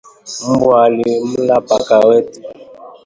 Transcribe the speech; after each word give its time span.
Mbwa 0.49 0.83
alimla 0.85 1.61
paka 1.61 1.99
wetu 1.99 2.41